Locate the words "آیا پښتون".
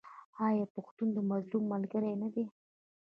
0.47-1.07